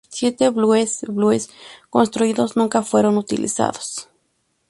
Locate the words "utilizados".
3.19-4.09